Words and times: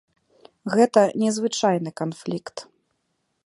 Гэта 0.77 1.01
не 1.23 1.29
звычайны 1.37 1.89
канфлікт. 2.01 2.57